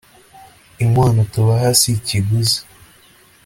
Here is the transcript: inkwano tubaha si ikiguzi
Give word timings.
inkwano 0.83 1.21
tubaha 1.31 1.69
si 1.79 1.89
ikiguzi 1.97 2.59